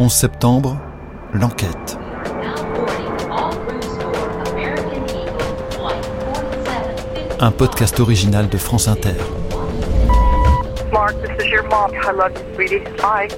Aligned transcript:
11 0.00 0.12
septembre, 0.12 0.76
l'enquête. 1.32 1.98
Un 7.40 7.50
podcast 7.50 7.98
original 7.98 8.48
de 8.48 8.56
France 8.58 8.86
Inter. 8.86 9.16
Mark, 10.92 11.16
this 11.20 11.44
is 11.44 11.50
your 11.50 11.64
mom. 11.64 11.90
I 11.94 12.12
love 12.12 12.30
you, 12.32 12.54
sweetie. 12.54 12.84
Bye. 13.02 13.28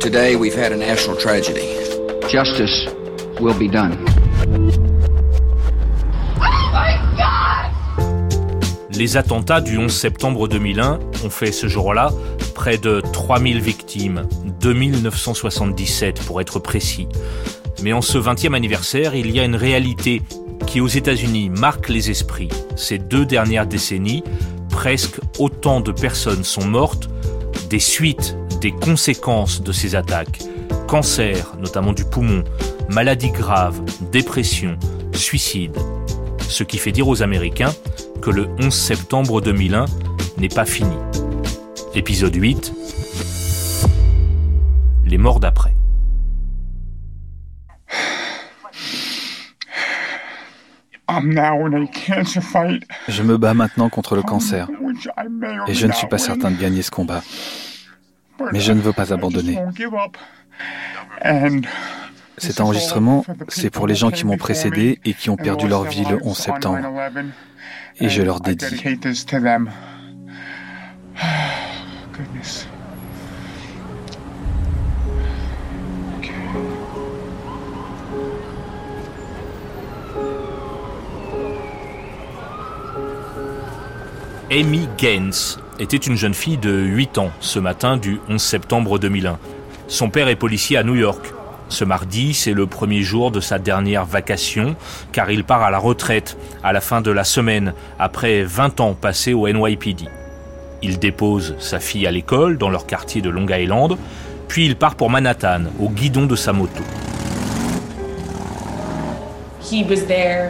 Today 0.00 0.34
we've 0.34 0.54
had 0.56 0.72
a 0.72 0.76
national 0.76 1.18
tragedy. 1.18 1.76
Justice 2.30 2.88
will 3.38 3.54
be 3.58 3.70
done. 3.70 3.98
Les 8.90 9.18
attentats 9.18 9.60
du 9.60 9.76
11 9.76 9.92
septembre 9.92 10.48
2001 10.48 11.00
ont 11.24 11.30
fait 11.30 11.52
ce 11.52 11.66
jour-là 11.66 12.10
près 12.54 12.78
de 12.78 13.02
3000 13.12 13.60
victimes, 13.60 14.26
2977 14.72 16.22
pour 16.22 16.40
être 16.40 16.58
précis. 16.58 17.06
Mais 17.82 17.92
en 17.92 18.00
ce 18.00 18.16
20e 18.16 18.54
anniversaire, 18.54 19.14
il 19.14 19.30
y 19.30 19.38
a 19.38 19.44
une 19.44 19.56
réalité 19.56 20.22
qui 20.66 20.80
aux 20.80 20.88
États-Unis 20.88 21.50
marque 21.50 21.90
les 21.90 22.10
esprits. 22.10 22.48
Ces 22.74 22.96
deux 22.96 23.26
dernières 23.26 23.66
décennies, 23.66 24.24
presque 24.70 25.20
autant 25.38 25.80
de 25.80 25.92
personnes 25.92 26.44
sont 26.44 26.66
mortes 26.66 27.10
des 27.68 27.78
suites, 27.78 28.36
des 28.62 28.72
conséquences 28.72 29.62
de 29.62 29.70
ces 29.70 29.96
attaques. 29.96 30.40
Cancer, 30.88 31.54
notamment 31.60 31.92
du 31.92 32.04
poumon, 32.06 32.42
maladies 32.88 33.32
graves, 33.32 33.82
dépression, 34.12 34.78
suicide. 35.12 35.76
Ce 36.48 36.64
qui 36.64 36.78
fait 36.78 36.92
dire 36.92 37.08
aux 37.08 37.22
Américains 37.22 37.74
que 38.22 38.30
le 38.30 38.48
11 38.60 38.72
septembre 38.72 39.42
2001 39.42 39.84
n'est 40.38 40.48
pas 40.48 40.64
fini. 40.64 40.96
Épisode 41.94 42.34
8. 42.34 42.72
Les 45.14 45.18
morts 45.18 45.38
d'après. 45.38 45.72
Je 53.06 53.22
me 53.22 53.36
bats 53.38 53.54
maintenant 53.54 53.88
contre 53.88 54.16
le 54.16 54.22
cancer 54.22 54.68
et 55.68 55.74
je 55.74 55.86
ne 55.86 55.92
suis 55.92 56.08
pas 56.08 56.18
certain 56.18 56.50
de 56.50 56.60
gagner 56.60 56.82
ce 56.82 56.90
combat. 56.90 57.22
Mais 58.50 58.58
je 58.58 58.72
ne 58.72 58.80
veux 58.80 58.92
pas 58.92 59.12
abandonner. 59.12 59.60
Cet 62.36 62.60
enregistrement, 62.60 63.24
c'est 63.46 63.70
pour 63.70 63.86
les 63.86 63.94
gens 63.94 64.10
qui 64.10 64.26
m'ont 64.26 64.36
précédé 64.36 64.98
et 65.04 65.14
qui 65.14 65.30
ont 65.30 65.36
perdu 65.36 65.68
leur 65.68 65.84
vie 65.84 66.04
le 66.10 66.18
11 66.24 66.36
septembre. 66.36 66.88
Et 68.00 68.08
je 68.08 68.22
leur 68.22 68.40
dédie. 68.40 68.82
Amy 84.54 84.88
Gaines 84.96 85.32
était 85.80 85.96
une 85.96 86.16
jeune 86.16 86.32
fille 86.32 86.58
de 86.58 86.70
8 86.70 87.18
ans 87.18 87.32
ce 87.40 87.58
matin 87.58 87.96
du 87.96 88.20
11 88.28 88.40
septembre 88.40 89.00
2001. 89.00 89.36
Son 89.88 90.10
père 90.10 90.28
est 90.28 90.36
policier 90.36 90.76
à 90.76 90.84
New 90.84 90.94
York. 90.94 91.34
Ce 91.68 91.84
mardi, 91.84 92.34
c'est 92.34 92.52
le 92.52 92.68
premier 92.68 93.02
jour 93.02 93.32
de 93.32 93.40
sa 93.40 93.58
dernière 93.58 94.04
vacation, 94.04 94.76
car 95.10 95.32
il 95.32 95.42
part 95.42 95.64
à 95.64 95.72
la 95.72 95.78
retraite 95.78 96.36
à 96.62 96.72
la 96.72 96.80
fin 96.80 97.00
de 97.00 97.10
la 97.10 97.24
semaine, 97.24 97.74
après 97.98 98.44
20 98.44 98.78
ans 98.78 98.94
passés 98.94 99.34
au 99.34 99.48
NYPD. 99.48 100.04
Il 100.82 101.00
dépose 101.00 101.56
sa 101.58 101.80
fille 101.80 102.06
à 102.06 102.12
l'école 102.12 102.56
dans 102.56 102.70
leur 102.70 102.86
quartier 102.86 103.22
de 103.22 103.30
Long 103.30 103.48
Island, 103.48 103.96
puis 104.46 104.66
il 104.66 104.76
part 104.76 104.94
pour 104.94 105.10
Manhattan, 105.10 105.62
au 105.80 105.88
guidon 105.88 106.26
de 106.26 106.36
sa 106.36 106.52
moto. 106.52 106.84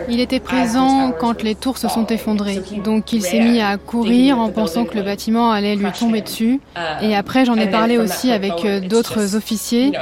Il 0.08 0.20
était 0.20 0.40
présent 0.40 1.12
quand 1.18 1.42
les 1.42 1.54
tours 1.54 1.78
se 1.78 1.88
sont 1.88 2.06
effondrées, 2.06 2.60
donc 2.82 3.12
il 3.12 3.22
s'est 3.22 3.40
mis 3.40 3.60
à 3.60 3.76
courir 3.76 4.38
en 4.38 4.50
pensant 4.50 4.84
que 4.84 4.96
le 4.96 5.02
bâtiment 5.02 5.50
allait 5.50 5.76
lui 5.76 5.90
tomber 5.92 6.20
dessus. 6.20 6.60
Et 7.02 7.14
après, 7.14 7.44
j'en 7.44 7.56
ai 7.56 7.70
parlé 7.70 7.98
aussi 7.98 8.32
avec 8.32 8.64
euh, 8.64 8.80
d'autres 8.80 9.36
officiers. 9.36 9.92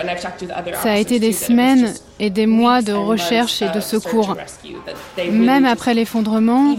Ça 0.82 0.92
a 0.92 0.96
été 0.96 1.18
des 1.18 1.32
semaines 1.32 1.92
et 2.20 2.30
des 2.30 2.46
mois 2.46 2.82
de 2.82 2.92
recherche 2.92 3.62
et 3.62 3.68
de 3.70 3.80
secours. 3.80 4.36
Même 5.30 5.64
après 5.64 5.94
l'effondrement, 5.94 6.76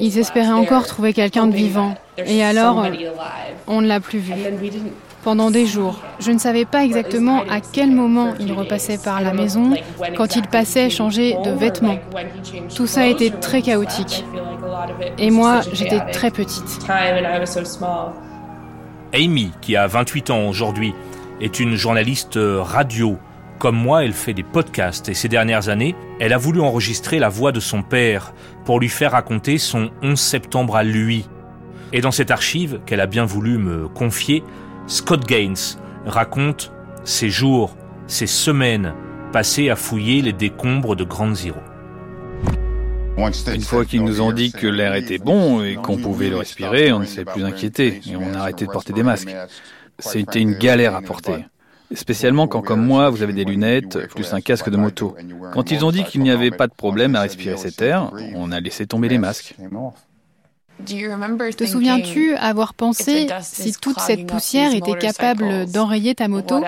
ils 0.00 0.18
espéraient 0.18 0.52
encore 0.52 0.86
trouver 0.86 1.12
quelqu'un 1.12 1.46
de 1.46 1.54
vivant. 1.54 1.94
Et 2.26 2.42
alors, 2.42 2.86
on 3.66 3.80
ne 3.80 3.86
l'a 3.86 4.00
plus 4.00 4.18
vu 4.18 4.34
pendant 5.28 5.50
des 5.50 5.66
jours. 5.66 6.00
Je 6.20 6.30
ne 6.30 6.38
savais 6.38 6.64
pas 6.64 6.86
exactement 6.86 7.42
à 7.50 7.60
quel 7.60 7.90
moment 7.90 8.32
il 8.40 8.50
repassait 8.54 8.96
par 8.96 9.20
la 9.20 9.34
maison, 9.34 9.74
quand 10.16 10.36
il 10.36 10.46
passait 10.46 10.88
changer 10.88 11.36
de 11.44 11.50
vêtements. 11.50 11.98
Tout 12.74 12.86
ça 12.86 13.06
était 13.06 13.28
très 13.28 13.60
chaotique. 13.60 14.24
Et 15.18 15.30
moi, 15.30 15.60
j'étais 15.74 16.00
très 16.12 16.30
petite. 16.30 16.78
Amy, 19.12 19.52
qui 19.60 19.76
a 19.76 19.86
28 19.86 20.30
ans 20.30 20.48
aujourd'hui, 20.48 20.94
est 21.42 21.60
une 21.60 21.76
journaliste 21.76 22.38
radio. 22.40 23.18
Comme 23.58 23.76
moi, 23.76 24.06
elle 24.06 24.14
fait 24.14 24.32
des 24.32 24.42
podcasts 24.42 25.10
et 25.10 25.14
ces 25.14 25.28
dernières 25.28 25.68
années, 25.68 25.94
elle 26.20 26.32
a 26.32 26.38
voulu 26.38 26.62
enregistrer 26.62 27.18
la 27.18 27.28
voix 27.28 27.52
de 27.52 27.60
son 27.60 27.82
père 27.82 28.32
pour 28.64 28.80
lui 28.80 28.88
faire 28.88 29.12
raconter 29.12 29.58
son 29.58 29.90
11 30.00 30.18
septembre 30.18 30.74
à 30.74 30.84
lui. 30.84 31.28
Et 31.92 32.00
dans 32.00 32.12
cette 32.12 32.30
archive 32.30 32.80
qu'elle 32.86 33.00
a 33.00 33.06
bien 33.06 33.26
voulu 33.26 33.58
me 33.58 33.88
confier, 33.88 34.42
Scott 34.88 35.26
Gaines 35.26 35.76
raconte 36.06 36.72
ses 37.04 37.28
jours, 37.28 37.76
ses 38.06 38.26
semaines 38.26 38.94
passées 39.32 39.68
à 39.68 39.76
fouiller 39.76 40.22
les 40.22 40.32
décombres 40.32 40.96
de 40.96 41.04
Grande 41.04 41.36
Zero. 41.36 41.60
Une 43.18 43.60
fois 43.60 43.84
qu'ils 43.84 44.02
nous 44.02 44.22
ont 44.22 44.32
dit 44.32 44.50
que 44.50 44.66
l'air 44.66 44.94
était 44.94 45.18
bon 45.18 45.62
et 45.62 45.74
qu'on 45.74 45.98
pouvait 45.98 46.30
le 46.30 46.36
respirer, 46.36 46.90
on 46.92 47.00
ne 47.00 47.04
s'est 47.04 47.26
plus 47.26 47.44
inquiété 47.44 48.00
et 48.06 48.16
on 48.16 48.32
a 48.32 48.38
arrêté 48.38 48.64
de 48.64 48.70
porter 48.70 48.94
des 48.94 49.02
masques. 49.02 49.34
C'était 49.98 50.40
une 50.40 50.54
galère 50.54 50.94
à 50.94 51.02
porter. 51.02 51.44
Spécialement 51.94 52.46
quand, 52.46 52.62
comme 52.62 52.84
moi, 52.84 53.10
vous 53.10 53.22
avez 53.22 53.32
des 53.34 53.44
lunettes, 53.44 54.08
plus 54.08 54.32
un 54.32 54.40
casque 54.40 54.70
de 54.70 54.76
moto. 54.76 55.14
Quand 55.52 55.70
ils 55.70 55.84
ont 55.84 55.90
dit 55.90 56.04
qu'il 56.04 56.22
n'y 56.22 56.30
avait 56.30 56.50
pas 56.50 56.66
de 56.66 56.74
problème 56.74 57.14
à 57.14 57.22
respirer 57.22 57.58
cet 57.58 57.82
air, 57.82 58.10
on 58.34 58.52
a 58.52 58.60
laissé 58.60 58.86
tomber 58.86 59.08
les 59.08 59.18
masques. 59.18 59.54
Te 60.84 61.66
souviens-tu 61.66 62.34
avoir 62.36 62.74
pensé, 62.74 63.28
si 63.42 63.72
toute 63.72 64.00
cette 64.00 64.26
poussière 64.26 64.74
était 64.74 64.96
capable 64.96 65.66
d'enrayer 65.66 66.14
ta 66.14 66.28
moto, 66.28 66.62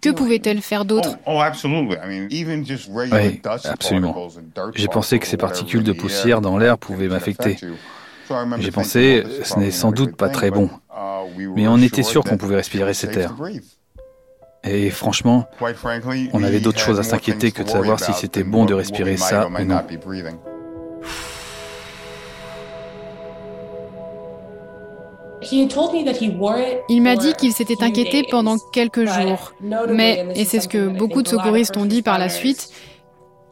que 0.00 0.10
pouvait-elle 0.10 0.62
faire 0.62 0.84
d'autre? 0.84 1.18
Oui, 3.12 3.40
absolument. 3.64 4.28
J'ai 4.74 4.88
pensé 4.88 5.18
que 5.18 5.26
ces 5.26 5.36
particules 5.36 5.82
de 5.82 5.92
poussière 5.92 6.40
dans 6.40 6.58
l'air 6.58 6.78
pouvaient 6.78 7.08
m'affecter. 7.08 7.58
J'ai 8.58 8.70
pensé, 8.70 9.24
ce 9.42 9.58
n'est 9.58 9.70
sans 9.72 9.90
doute 9.90 10.16
pas 10.16 10.28
très 10.28 10.50
bon, 10.50 10.70
mais 11.56 11.66
on 11.66 11.78
était 11.78 12.02
sûr 12.04 12.22
qu'on 12.22 12.36
pouvait 12.36 12.56
respirer 12.56 12.94
cet 12.94 13.16
air. 13.16 13.34
Et 14.62 14.90
franchement, 14.90 15.48
on 16.32 16.42
avait 16.42 16.60
d'autres 16.60 16.78
choses 16.80 17.00
à 17.00 17.02
s'inquiéter 17.02 17.50
que 17.50 17.62
de 17.62 17.68
savoir 17.68 17.98
si 17.98 18.12
c'était 18.12 18.44
bon 18.44 18.66
de 18.66 18.74
respirer 18.74 19.16
ça 19.16 19.48
ou 19.48 19.64
non. 19.64 19.80
Il 26.88 27.02
m'a 27.02 27.16
dit 27.16 27.32
qu'il 27.34 27.52
s'était 27.52 27.82
inquiété 27.82 28.24
pendant 28.30 28.56
quelques 28.72 29.06
jours. 29.06 29.52
Mais, 29.88 30.26
et 30.34 30.44
c'est 30.44 30.60
ce 30.60 30.68
que 30.68 30.88
beaucoup 30.88 31.22
de 31.22 31.28
secouristes 31.28 31.76
ont 31.76 31.86
dit 31.86 32.02
par 32.02 32.18
la 32.18 32.28
suite, 32.28 32.70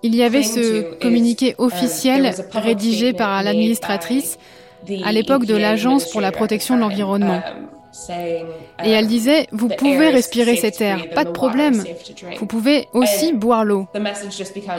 il 0.02 0.14
y 0.14 0.22
avait 0.22 0.42
ce 0.42 0.94
communiqué 1.00 1.52
uh, 1.52 1.62
officiel 1.62 2.34
rédigé 2.52 3.12
par 3.12 3.42
l'administratrice 3.42 4.38
à 5.04 5.12
l'époque 5.12 5.44
de 5.44 5.56
l'Agence 5.56 6.10
pour 6.10 6.20
la 6.20 6.30
protection 6.30 6.76
de 6.76 6.80
l'environnement. 6.80 7.42
Um, 8.08 8.14
et 8.84 8.90
elle 8.90 9.06
disait, 9.06 9.46
vous 9.50 9.68
pouvez 9.68 10.10
respirer 10.10 10.56
cet 10.56 10.80
air, 10.80 11.08
pas 11.14 11.24
de 11.24 11.30
problème. 11.30 11.82
Vous 12.38 12.46
pouvez 12.46 12.86
aussi 12.92 13.32
boire 13.32 13.64
l'eau. 13.64 13.86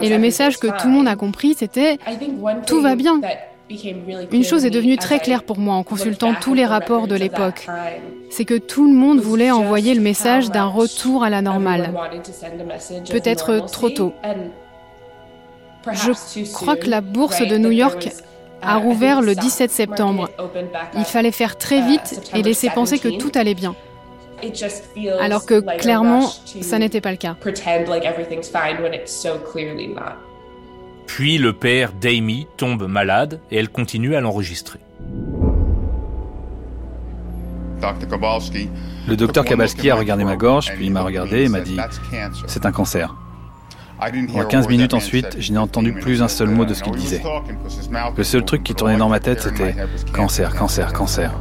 Et 0.01 0.09
le 0.09 0.17
message 0.19 0.57
que 0.57 0.67
tout 0.67 0.87
le 0.87 0.93
monde 0.93 1.07
a 1.07 1.15
compris, 1.15 1.55
c'était, 1.57 1.97
tout 2.65 2.81
va 2.81 2.95
bien. 2.95 3.19
Une 4.31 4.43
chose 4.43 4.65
est 4.65 4.69
devenue 4.69 4.97
très 4.97 5.19
claire 5.19 5.43
pour 5.43 5.59
moi 5.59 5.75
en 5.75 5.83
consultant 5.83 6.33
tous 6.33 6.53
les 6.53 6.65
rapports 6.65 7.07
de 7.07 7.15
l'époque. 7.15 7.67
C'est 8.29 8.45
que 8.45 8.57
tout 8.57 8.87
le 8.87 8.93
monde 8.93 9.19
voulait 9.19 9.51
envoyer 9.51 9.93
le 9.93 10.01
message 10.01 10.49
d'un 10.49 10.65
retour 10.65 11.23
à 11.23 11.29
la 11.29 11.41
normale. 11.41 11.93
Peut-être 13.11 13.65
trop 13.71 13.89
tôt. 13.89 14.13
Je 15.91 16.53
crois 16.53 16.75
que 16.75 16.89
la 16.89 17.01
bourse 17.01 17.41
de 17.41 17.57
New 17.57 17.71
York 17.71 18.09
a 18.61 18.77
rouvert 18.77 19.21
le 19.21 19.35
17 19.35 19.71
septembre. 19.71 20.29
Il 20.95 21.05
fallait 21.05 21.31
faire 21.31 21.57
très 21.57 21.81
vite 21.81 22.31
et 22.33 22.41
laisser 22.41 22.69
penser 22.69 22.99
que 22.99 23.17
tout 23.17 23.31
allait 23.35 23.53
bien. 23.53 23.75
Alors 25.19 25.45
que 25.45 25.59
clairement, 25.77 26.27
ça 26.61 26.79
n'était 26.79 27.01
pas 27.01 27.11
le 27.11 27.17
cas. 27.17 27.35
Puis 31.09 31.39
le 31.39 31.53
père 31.53 31.91
d'Amy 31.91 32.45
tombe 32.55 32.87
malade 32.87 33.41
et 33.49 33.57
elle 33.57 33.69
continue 33.69 34.15
à 34.15 34.21
l'enregistrer. 34.21 34.79
Le 39.07 39.15
docteur 39.15 39.43
Kabalski 39.43 39.89
a 39.89 39.95
regardé 39.95 40.23
ma 40.23 40.35
gorge, 40.35 40.71
puis 40.75 40.85
il 40.85 40.91
m'a 40.91 41.01
regardé 41.01 41.45
et 41.45 41.49
m'a 41.49 41.61
dit 41.61 41.77
C'est 42.45 42.65
un 42.67 42.71
cancer. 42.71 43.15
Pendant 44.31 44.47
15 44.47 44.67
minutes 44.69 44.93
ensuite, 44.93 45.37
je 45.39 45.51
n'ai 45.51 45.57
entendu 45.57 45.93
plus 45.93 46.21
un 46.21 46.27
seul 46.27 46.49
mot 46.49 46.63
de 46.63 46.75
ce 46.75 46.83
qu'il 46.83 46.93
disait. 46.93 47.23
Le 48.15 48.23
seul 48.23 48.45
truc 48.45 48.63
qui 48.63 48.75
tournait 48.75 48.97
dans 48.97 49.09
ma 49.09 49.19
tête, 49.19 49.41
c'était 49.41 49.75
cancer, 50.13 50.55
cancer, 50.55 50.93
cancer. 50.93 51.33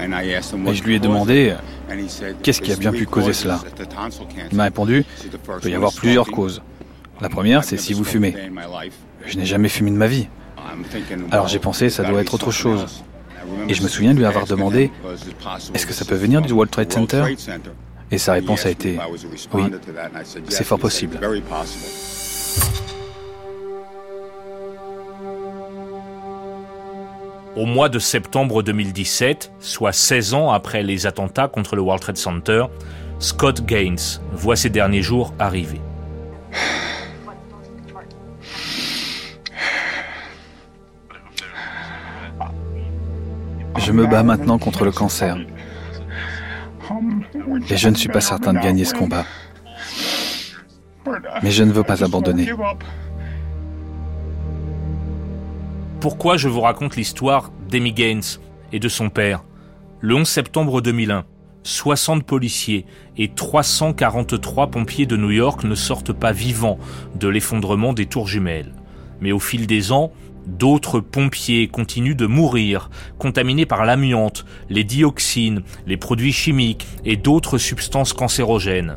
Et 0.00 0.74
je 0.74 0.82
lui 0.82 0.96
ai 0.96 0.98
demandé 0.98 1.54
qu'est-ce 2.42 2.60
qui 2.60 2.72
a 2.72 2.76
bien 2.76 2.92
pu 2.92 3.06
causer 3.06 3.32
cela. 3.32 3.60
Il 4.50 4.56
m'a 4.56 4.64
répondu 4.64 5.04
il 5.24 5.30
peut 5.60 5.70
y 5.70 5.74
avoir 5.74 5.92
plusieurs 5.92 6.26
causes. 6.26 6.62
La 7.20 7.28
première, 7.28 7.64
c'est 7.64 7.76
si 7.76 7.92
vous 7.92 8.04
fumez. 8.04 8.34
Je 9.26 9.36
n'ai 9.38 9.46
jamais 9.46 9.68
fumé 9.68 9.90
de 9.90 9.96
ma 9.96 10.06
vie. 10.06 10.28
Alors 11.30 11.48
j'ai 11.48 11.58
pensé 11.58 11.90
ça 11.90 12.04
doit 12.04 12.20
être 12.20 12.34
autre 12.34 12.50
chose. 12.50 13.04
Et 13.68 13.74
je 13.74 13.82
me 13.82 13.88
souviens 13.88 14.12
de 14.12 14.18
lui 14.18 14.26
avoir 14.26 14.46
demandé 14.46 14.90
est-ce 15.74 15.86
que 15.86 15.92
ça 15.92 16.04
peut 16.04 16.16
venir 16.16 16.42
du 16.42 16.52
World 16.52 16.70
Trade 16.70 16.92
Center 16.92 17.24
Et 18.10 18.18
sa 18.18 18.32
réponse 18.32 18.66
a 18.66 18.70
été 18.70 18.98
oui, 19.52 19.64
c'est 20.48 20.64
fort 20.64 20.78
possible. 20.78 21.18
Au 27.56 27.64
mois 27.64 27.88
de 27.88 27.98
septembre 27.98 28.62
2017, 28.62 29.50
soit 29.60 29.92
16 29.92 30.34
ans 30.34 30.50
après 30.50 30.82
les 30.82 31.06
attentats 31.06 31.48
contre 31.48 31.74
le 31.74 31.80
World 31.80 32.02
Trade 32.02 32.18
Center, 32.18 32.66
Scott 33.18 33.64
Gaines 33.64 34.20
voit 34.32 34.56
ces 34.56 34.68
derniers 34.68 35.00
jours 35.00 35.32
arriver. 35.38 35.80
Je 43.78 43.92
me 43.92 44.06
bats 44.06 44.22
maintenant 44.22 44.58
contre 44.58 44.84
le 44.84 44.92
cancer. 44.92 45.38
Et 47.70 47.76
je 47.78 47.88
ne 47.88 47.94
suis 47.94 48.10
pas 48.10 48.20
certain 48.20 48.52
de 48.52 48.58
gagner 48.58 48.84
ce 48.84 48.92
combat. 48.92 49.24
Mais 51.42 51.50
je 51.50 51.62
ne 51.62 51.72
veux 51.72 51.84
pas 51.84 52.04
abandonner. 52.04 52.50
Pourquoi 56.00 56.36
je 56.36 56.48
vous 56.48 56.60
raconte 56.60 56.96
l'histoire 56.96 57.50
d'Amy 57.70 57.92
Gaines 57.92 58.38
et 58.70 58.78
de 58.78 58.88
son 58.88 59.08
père? 59.08 59.44
Le 60.00 60.14
11 60.14 60.28
septembre 60.28 60.82
2001, 60.82 61.24
60 61.62 62.22
policiers 62.24 62.84
et 63.16 63.28
343 63.28 64.66
pompiers 64.70 65.06
de 65.06 65.16
New 65.16 65.30
York 65.30 65.64
ne 65.64 65.74
sortent 65.74 66.12
pas 66.12 66.32
vivants 66.32 66.78
de 67.18 67.28
l'effondrement 67.28 67.94
des 67.94 68.04
tours 68.04 68.28
jumelles. 68.28 68.74
Mais 69.22 69.32
au 69.32 69.38
fil 69.38 69.66
des 69.66 69.90
ans, 69.90 70.12
d'autres 70.46 71.00
pompiers 71.00 71.66
continuent 71.68 72.14
de 72.14 72.26
mourir, 72.26 72.90
contaminés 73.18 73.66
par 73.66 73.86
l'amiante, 73.86 74.44
les 74.68 74.84
dioxines, 74.84 75.62
les 75.86 75.96
produits 75.96 76.32
chimiques 76.32 76.86
et 77.06 77.16
d'autres 77.16 77.56
substances 77.56 78.12
cancérogènes. 78.12 78.96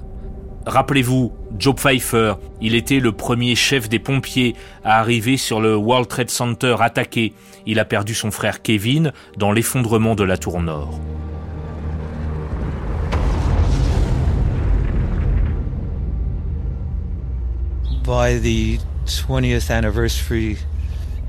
Rappelez-vous, 0.70 1.34
Joe 1.58 1.74
Pfeiffer, 1.76 2.36
il 2.62 2.76
était 2.76 3.00
le 3.00 3.12
premier 3.12 3.56
chef 3.56 3.90
des 3.90 3.98
pompiers 3.98 4.56
à 4.84 5.00
arriver 5.00 5.36
sur 5.36 5.62
le 5.62 5.76
World 5.76 6.08
Trade 6.08 6.30
Center 6.30 6.76
attaqué. 6.80 7.34
Il 7.66 7.80
a 7.80 7.86
perdu 7.86 8.14
son 8.14 8.30
frère 8.30 8.62
Kevin 8.62 9.12
dans 9.36 9.52
l'effondrement 9.52 10.14
de 10.14 10.24
la 10.24 10.38
tour 10.38 10.62
nord. 10.62 11.00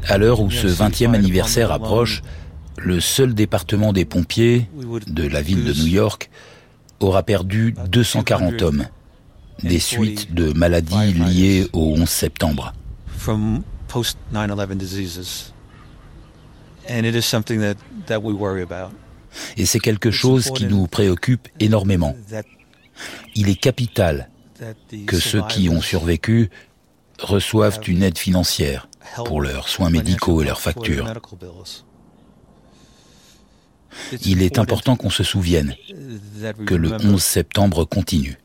À 0.06 0.18
l'heure 0.18 0.40
où 0.40 0.50
ce 0.50 0.66
20e 0.66 1.14
anniversaire 1.14 1.72
approche, 1.72 2.20
le 2.76 3.00
seul 3.00 3.32
département 3.32 3.94
des 3.94 4.04
pompiers 4.04 4.68
de 5.06 5.26
la 5.26 5.40
ville 5.40 5.64
de 5.64 5.72
New 5.72 5.86
York 5.86 6.30
aura 7.00 7.22
perdu 7.22 7.74
240 7.88 8.60
hommes 8.60 8.86
des 9.62 9.78
suites 9.78 10.32
de 10.34 10.52
maladies 10.52 11.12
liées 11.12 11.68
au 11.72 11.94
11 11.96 12.08
septembre. 12.08 12.72
Et 19.56 19.66
c'est 19.66 19.78
quelque 19.78 20.10
chose 20.10 20.50
qui 20.50 20.66
nous 20.66 20.86
préoccupe 20.86 21.48
énormément. 21.60 22.16
Il 23.34 23.48
est 23.48 23.60
capital 23.60 24.28
que 25.06 25.18
ceux 25.18 25.42
qui 25.42 25.68
ont 25.68 25.80
survécu 25.80 26.50
reçoivent 27.18 27.80
une 27.86 28.02
aide 28.02 28.18
financière 28.18 28.88
pour 29.24 29.40
leurs 29.40 29.68
soins 29.68 29.90
médicaux 29.90 30.42
et 30.42 30.44
leurs 30.44 30.60
factures. 30.60 31.06
Il 34.24 34.42
est 34.42 34.58
important 34.58 34.96
qu'on 34.96 35.10
se 35.10 35.22
souvienne 35.22 35.74
que 36.66 36.74
le 36.74 36.92
11 36.92 37.22
septembre 37.22 37.84
continue. 37.84 38.38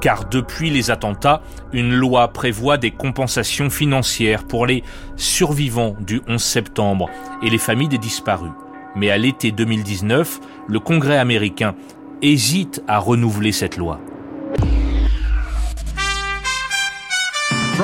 Car 0.00 0.28
depuis 0.28 0.70
les 0.70 0.90
attentats, 0.90 1.42
une 1.72 1.94
loi 1.94 2.28
prévoit 2.28 2.76
des 2.76 2.90
compensations 2.90 3.70
financières 3.70 4.44
pour 4.44 4.66
les 4.66 4.82
survivants 5.16 5.96
du 6.00 6.20
11 6.28 6.40
septembre 6.40 7.08
et 7.42 7.50
les 7.50 7.58
familles 7.58 7.88
des 7.88 7.98
disparus. 7.98 8.52
Mais 8.94 9.10
à 9.10 9.18
l'été 9.18 9.52
2019, 9.52 10.40
le 10.68 10.80
Congrès 10.80 11.18
américain 11.18 11.74
hésite 12.22 12.82
à 12.88 12.98
renouveler 12.98 13.52
cette 13.52 13.76
loi. 13.76 14.00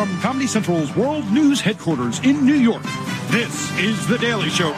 From 0.02 0.18
Comedy 0.20 0.48
Central's 0.48 0.90
World 0.96 1.32
News 1.32 1.60
headquarters 1.60 2.18
in 2.24 2.44
New 2.44 2.56
York, 2.56 2.82
this 3.30 3.70
is 3.78 4.04
The 4.08 4.18
Daily 4.20 4.50
Show. 4.50 4.72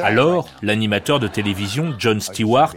Alors, 0.00 0.48
l'animateur 0.62 1.20
de 1.20 1.28
télévision 1.28 1.94
John 1.96 2.20
Stewart 2.20 2.74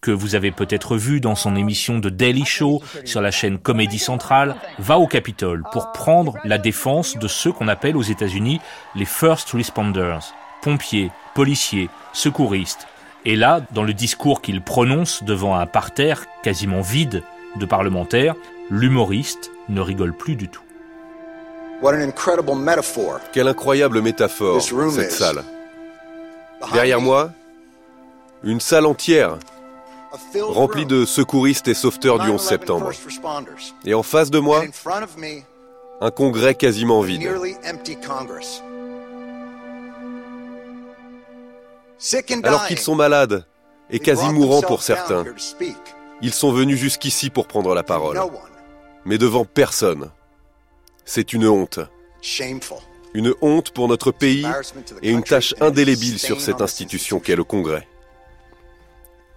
que 0.00 0.10
vous 0.10 0.34
avez 0.34 0.50
peut-être 0.50 0.96
vu 0.96 1.20
dans 1.20 1.34
son 1.34 1.56
émission 1.56 1.98
de 1.98 2.10
Daily 2.10 2.44
Show 2.44 2.82
sur 3.06 3.22
la 3.22 3.30
chaîne 3.30 3.58
Comédie 3.58 3.98
Centrale, 3.98 4.54
va 4.78 4.98
au 4.98 5.06
Capitole 5.06 5.62
pour 5.72 5.92
prendre 5.92 6.34
la 6.44 6.58
défense 6.58 7.16
de 7.16 7.26
ceux 7.26 7.52
qu'on 7.52 7.68
appelle 7.68 7.96
aux 7.96 8.02
États-Unis 8.02 8.60
les 8.94 9.06
First 9.06 9.52
Responders, 9.52 10.34
pompiers, 10.64 11.10
policiers, 11.34 11.90
secouristes. 12.14 12.86
Et 13.26 13.36
là, 13.36 13.60
dans 13.72 13.82
le 13.82 13.92
discours 13.92 14.40
qu'il 14.40 14.62
prononce 14.62 15.22
devant 15.22 15.56
un 15.56 15.66
parterre 15.66 16.24
quasiment 16.42 16.80
vide 16.80 17.22
de 17.56 17.66
parlementaires, 17.66 18.34
l'humoriste 18.70 19.52
ne 19.68 19.82
rigole 19.82 20.14
plus 20.14 20.36
du 20.36 20.48
tout. 20.48 20.62
Quelle 23.32 23.48
incroyable 23.48 24.00
métaphore, 24.00 24.62
cette 24.62 25.12
salle. 25.12 25.44
Derrière 26.72 27.02
moi, 27.02 27.30
une 28.42 28.60
salle 28.60 28.86
entière 28.86 29.36
remplie 30.40 30.86
de 30.86 31.04
secouristes 31.04 31.68
et 31.68 31.74
sauveteurs 31.74 32.18
du 32.20 32.30
11 32.30 32.40
septembre. 32.40 32.90
Et 33.84 33.92
en 33.92 34.02
face 34.02 34.30
de 34.30 34.38
moi, 34.38 34.62
un 36.00 36.10
congrès 36.10 36.54
quasiment 36.54 37.02
vide. 37.02 37.28
Alors 42.42 42.66
qu'ils 42.66 42.78
sont 42.78 42.94
malades 42.94 43.46
et 43.90 43.98
quasi 43.98 44.28
mourants 44.28 44.62
pour 44.62 44.82
certains, 44.82 45.24
ils 46.20 46.32
sont 46.32 46.52
venus 46.52 46.78
jusqu'ici 46.78 47.30
pour 47.30 47.46
prendre 47.46 47.74
la 47.74 47.82
parole. 47.82 48.20
Mais 49.04 49.18
devant 49.18 49.44
personne. 49.44 50.10
C'est 51.04 51.32
une 51.32 51.46
honte. 51.46 51.80
Une 53.12 53.34
honte 53.42 53.70
pour 53.70 53.88
notre 53.88 54.10
pays 54.10 54.46
et 55.02 55.10
une 55.10 55.22
tâche 55.22 55.54
indélébile 55.60 56.18
sur 56.18 56.40
cette 56.40 56.60
institution 56.60 57.20
qu'est 57.20 57.36
le 57.36 57.44
Congrès. 57.44 57.86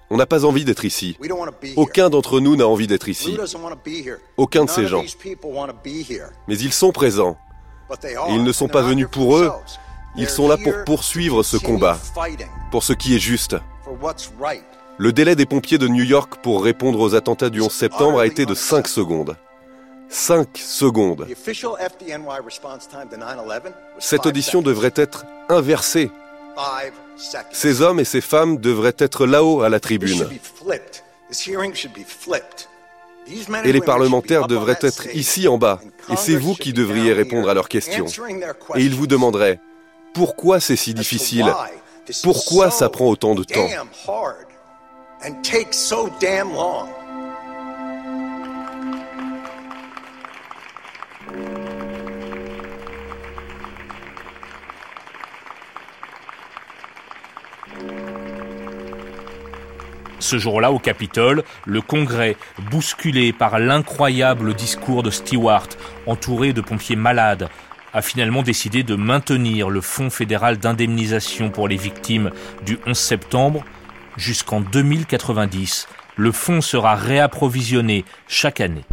On 0.09 0.15
n'a 0.15 0.25
pas 0.25 0.45
envie 0.45 0.63
d'être 0.63 0.85
ici. 0.85 1.17
Aucun 1.75 2.09
d'entre 2.09 2.39
nous 2.39 2.55
n'a 2.55 2.67
envie 2.67 2.87
d'être 2.87 3.09
ici. 3.09 3.37
Aucun 4.37 4.65
de 4.65 4.69
ces 4.69 4.87
gens. 4.87 5.03
Mais 6.47 6.57
ils 6.57 6.73
sont 6.73 6.91
présents. 6.93 7.37
Et 8.03 8.33
ils 8.33 8.43
ne 8.43 8.51
sont 8.51 8.69
pas 8.69 8.81
venus 8.81 9.07
pour 9.11 9.37
eux, 9.37 9.51
ils 10.17 10.29
sont 10.29 10.47
là 10.47 10.57
pour 10.57 10.73
poursuivre 10.85 11.43
ce 11.43 11.57
combat, 11.57 11.97
pour 12.71 12.83
ce 12.83 12.93
qui 12.93 13.15
est 13.15 13.19
juste. 13.19 13.55
Le 14.97 15.13
délai 15.13 15.35
des 15.35 15.45
pompiers 15.45 15.77
de 15.77 15.87
New 15.87 16.03
York 16.03 16.39
pour 16.41 16.63
répondre 16.63 16.99
aux 16.99 17.13
attentats 17.13 17.49
du 17.49 17.61
11 17.61 17.71
septembre 17.71 18.19
a 18.19 18.25
été 18.25 18.45
de 18.45 18.55
5 18.55 18.87
secondes. 18.87 19.37
5 20.09 20.47
secondes. 20.57 21.27
Cette 23.99 24.25
audition 24.25 24.61
devrait 24.61 24.93
être 24.95 25.25
inversée. 25.49 26.09
Ces 27.51 27.81
hommes 27.81 27.99
et 27.99 28.05
ces 28.05 28.21
femmes 28.21 28.57
devraient 28.57 28.95
être 28.97 29.25
là-haut 29.25 29.61
à 29.61 29.69
la 29.69 29.79
tribune. 29.79 30.27
Et 33.63 33.71
les 33.71 33.81
parlementaires 33.81 34.47
devraient 34.47 34.79
être 34.81 35.15
ici 35.15 35.47
en 35.47 35.57
bas. 35.57 35.79
Et 36.09 36.15
c'est 36.15 36.35
vous 36.35 36.55
qui 36.55 36.73
devriez 36.73 37.13
répondre 37.13 37.49
à 37.49 37.53
leurs 37.53 37.69
questions. 37.69 38.05
Et 38.75 38.81
ils 38.81 38.95
vous 38.95 39.07
demanderaient, 39.07 39.59
pourquoi 40.17 40.59
c'est 40.59 40.75
si 40.75 40.95
difficile 40.95 41.45
Pourquoi 42.23 42.71
ça 42.71 42.89
prend 42.89 43.05
autant 43.05 43.35
de 43.35 43.43
temps? 43.43 43.67
Ce 60.19 60.39
jour-là, 60.39 60.71
au 60.71 60.79
Capitole, 60.79 61.43
le 61.65 61.81
Congrès, 61.81 62.37
bousculé 62.71 63.33
par 63.33 63.59
l'incroyable 63.59 64.55
discours 64.55 65.03
de 65.03 65.11
Stewart, 65.11 65.67
entouré 66.07 66.53
de 66.53 66.61
pompiers 66.61 66.95
malades, 66.95 67.49
a 67.93 68.01
finalement 68.01 68.43
décidé 68.43 68.83
de 68.83 68.95
maintenir 68.95 69.69
le 69.69 69.81
Fonds 69.81 70.09
fédéral 70.09 70.57
d'indemnisation 70.57 71.49
pour 71.49 71.67
les 71.67 71.77
victimes 71.77 72.31
du 72.65 72.79
11 72.85 72.97
septembre 72.97 73.63
jusqu'en 74.17 74.61
2090. 74.61 75.87
Le 76.15 76.31
fonds 76.31 76.61
sera 76.61 76.95
réapprovisionné 76.95 78.03
chaque 78.27 78.59
année. 78.59 78.85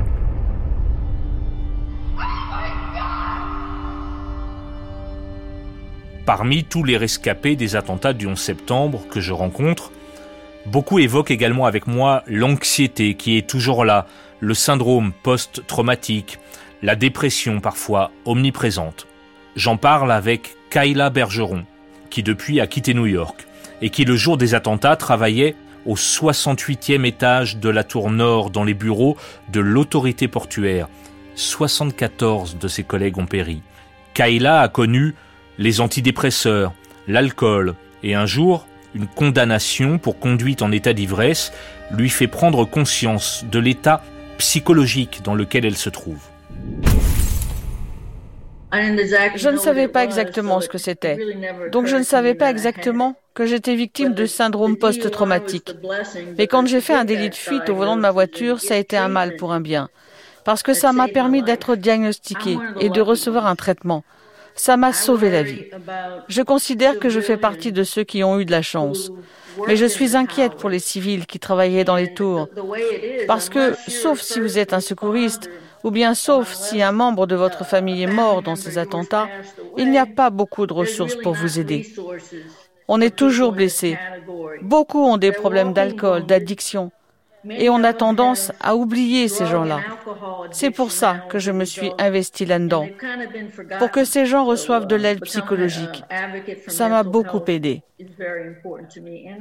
Parmi 6.27 6.65
tous 6.65 6.85
les 6.85 6.97
rescapés 6.97 7.57
des 7.57 7.77
attentats 7.77 8.13
du 8.13 8.27
11 8.27 8.39
septembre 8.39 9.07
que 9.11 9.21
je 9.21 9.33
rencontre, 9.33 9.91
Beaucoup 10.67 10.99
évoquent 10.99 11.31
également 11.31 11.67
avec 11.67 11.87
moi 11.87 12.23
l'anxiété 12.27 13.15
qui 13.15 13.37
est 13.37 13.47
toujours 13.47 13.85
là, 13.85 14.07
le 14.41 14.55
syndrome 14.55 15.13
post-traumatique, 15.23 16.39
la 16.83 16.97
dépression 16.97 17.61
parfois 17.61 18.11
omniprésente. 18.25 19.07
J'en 19.57 19.76
parle 19.76 20.12
avec 20.12 20.57
Kayla 20.71 21.11
Bergeron, 21.11 21.64
qui 22.11 22.23
depuis 22.23 22.61
a 22.61 22.66
quitté 22.66 22.95
New 22.95 23.07
York 23.07 23.47
et 23.81 23.90
qui 23.90 24.04
le 24.04 24.16
jour 24.16 24.37
des 24.37 24.54
attentats 24.54 24.97
travaillait 24.97 25.57
au 25.87 25.95
68e 25.95 27.04
étage 27.04 27.59
de 27.59 27.69
la 27.69 27.85
tour 27.85 28.11
nord 28.11 28.50
dans 28.50 28.64
les 28.64 28.75
bureaux 28.75 29.16
de 29.50 29.61
l'autorité 29.61 30.28
portuaire. 30.28 30.88
74 31.35 32.59
de 32.59 32.69
ses 32.69 32.85
collègues 32.85 33.19
ont 33.19 33.26
péri. 33.26 33.62
Kayla 34.14 34.61
a 34.61 34.69
connu 34.69 35.14
les 35.59 35.81
antidépresseurs, 35.81 36.73
l'alcool 37.09 37.75
et 38.02 38.14
un 38.14 38.26
jour, 38.26 38.66
une 38.95 39.07
condamnation 39.07 39.99
pour 39.99 40.19
conduite 40.19 40.62
en 40.62 40.73
état 40.73 40.93
d'ivresse 40.93 41.52
lui 41.90 42.09
fait 42.09 42.28
prendre 42.28 42.64
conscience 42.64 43.45
de 43.50 43.59
l'état 43.59 44.02
psychologique 44.38 45.21
dans 45.25 45.35
lequel 45.35 45.64
elle 45.64 45.76
se 45.76 45.90
trouve. 45.90 46.23
Je 49.37 49.49
ne 49.49 49.57
savais 49.57 49.89
pas 49.89 50.05
exactement 50.05 50.61
ce 50.61 50.69
que 50.69 50.79
c'était. 50.79 51.19
Donc 51.71 51.87
je 51.87 51.97
ne 51.97 52.03
savais 52.03 52.35
pas 52.35 52.51
exactement 52.51 53.17
que 53.35 53.47
j'étais 53.47 53.75
victime 53.75 54.15
de 54.15 54.27
syndrome 54.27 54.77
post-traumatique. 54.77 55.75
Mais 56.39 56.47
quand 56.47 56.67
j'ai 56.67 56.81
fait 56.81 56.95
un 56.95 57.05
délit 57.05 57.31
de 57.31 57.35
fuite 57.35 57.69
au 57.69 57.75
volant 57.75 57.97
de 57.97 58.01
ma 58.01 58.11
voiture, 58.11 58.61
ça 58.61 58.75
a 58.75 58.79
été 58.79 58.97
un 58.97 59.09
mal 59.09 59.37
pour 59.37 59.53
un 59.53 59.61
bien. 59.61 59.89
Parce 60.45 60.63
que 60.63 60.75
ça 60.75 60.93
m'a 60.93 61.09
permis 61.09 61.43
d'être 61.43 61.77
diagnostiqué 61.77 62.59
et 62.81 62.91
de 62.91 63.01
recevoir 63.01 63.47
un 63.47 63.57
traitement. 63.57 64.05
Ça 64.57 64.77
m'a 64.77 64.93
sauvé 64.93 65.31
la 65.31 65.43
vie. 65.43 65.65
Je 66.29 66.43
considère 66.43 66.99
que 66.99 67.09
je 67.09 67.21
fais 67.21 67.37
partie 67.37 67.73
de 67.73 67.83
ceux 67.83 68.05
qui 68.05 68.23
ont 68.23 68.39
eu 68.39 68.45
de 68.45 68.53
la 68.53 68.63
chance. 68.63 69.11
Mais 69.67 69.77
je 69.77 69.87
suis 69.87 70.17
inquiète 70.17 70.55
pour 70.55 70.69
les 70.69 70.79
civils 70.79 71.27
qui 71.27 71.39
travaillaient 71.39 71.85
dans 71.85 71.97
les 71.97 72.13
tours. 72.13 72.49
Parce 73.27 73.49
que, 73.49 73.75
sauf 73.89 74.21
si 74.21 74.41
vous 74.41 74.59
êtes 74.59 74.73
un 74.73 74.81
secouriste, 74.81 75.49
ou 75.85 75.91
bien 75.91 76.14
sauf 76.14 76.53
si 76.53 76.83
un 76.83 76.93
membre 76.93 77.26
de 77.26 77.37
votre 77.37 77.64
famille 77.64 78.03
est 78.03 78.12
mort 78.12 78.43
dans 78.43 78.57
ces 78.57 78.79
attentats, 78.79 79.29
il 79.76 79.91
n'y 79.91 79.99
a 79.99 80.07
pas 80.07 80.31
beaucoup 80.31 80.67
de 80.67 80.73
ressources 80.73 81.14
pour 81.17 81.35
vous 81.35 81.61
aider. 81.61 81.87
On 82.88 83.00
est 83.00 83.14
toujours 83.14 83.53
blessé. 83.53 83.99
Beaucoup 84.62 85.05
ont 85.05 85.19
des 85.19 85.33
problèmes 85.33 85.73
d'alcool, 85.73 86.26
d'addiction 86.26 86.91
et 87.50 87.69
on 87.69 87.85
a 87.85 87.93
tendance 87.93 88.53
à 88.61 88.75
oublier 88.76 89.29
ces 89.29 89.47
gens-là. 89.47 89.81
C'est 90.50 90.71
pour 90.71 90.91
ça 90.91 91.17
que 91.29 91.38
je 91.38 91.53
me 91.53 91.64
suis 91.64 91.93
investi 91.99 92.47
là-dedans, 92.47 92.87
pour 93.79 93.91
que 93.91 94.05
ces 94.05 94.26
gens 94.26 94.45
reçoivent 94.45 94.87
de 94.87 94.97
l'aide 94.97 95.21
psychologique. 95.21 96.05
Ça 96.69 96.88
m'a 96.88 97.03
beaucoup 97.03 97.43
aidé. 97.47 97.83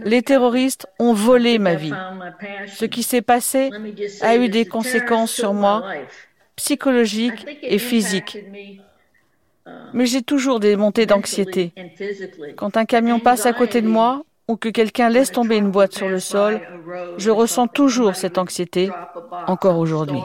Les 0.04 0.22
terroristes 0.22 0.88
ont 1.00 1.14
volé 1.14 1.60
ma 1.60 1.76
vie. 1.76 1.94
Ce 2.68 2.86
qui 2.86 3.04
s'est 3.04 3.22
passé 3.22 3.70
a 4.22 4.36
eu 4.36 4.50
des 4.50 4.66
conséquences 4.66 5.32
sur 5.32 5.54
moi, 5.54 5.84
psychologiques 6.56 7.46
et 7.62 7.80
physiques. 7.80 8.38
Mais 9.94 10.06
j'ai 10.06 10.22
toujours 10.22 10.60
des 10.60 10.76
montées 10.76 11.06
d'anxiété. 11.06 11.74
Quand 12.58 12.78
un 12.78 12.86
camion 12.86 13.20
passe 13.20 13.46
à 13.46 13.54
côté 13.54 13.82
de 13.82 13.88
moi, 13.88 14.24
ou 14.48 14.58
que 14.58 14.70
quelqu'un 14.70 15.10
laisse 15.10 15.32
tomber 15.32 15.58
une 15.58 15.72
boîte 15.72 15.94
sur 15.94 16.10
le 16.10 16.20
sol, 16.20 16.62
je 17.18 17.30
ressens 17.30 17.68
toujours 17.68 18.16
cette 18.16 18.38
anxiété, 18.38 18.90
encore 19.48 19.78
aujourd'hui. 19.78 20.22